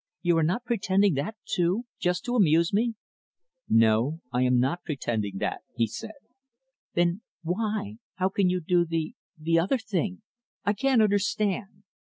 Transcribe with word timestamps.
"You 0.23 0.35
are 0.39 0.43
not 0.43 0.65
pretending 0.65 1.13
that 1.13 1.35
too 1.45 1.83
just 1.99 2.25
to 2.25 2.35
amuse 2.35 2.73
me?" 2.73 2.95
"No, 3.69 4.19
I 4.33 4.41
am 4.41 4.59
not 4.59 4.81
pretending 4.83 5.37
that," 5.37 5.61
he 5.75 5.85
said. 5.85 6.15
"Then 6.95 7.21
why 7.43 7.97
how 8.15 8.29
can 8.29 8.49
you 8.49 8.61
do 8.61 8.83
the 8.83 9.13
the 9.37 9.59
other 9.59 9.77
thing? 9.77 10.23
I 10.65 10.73
can't 10.73 11.03
understand." 11.03 11.83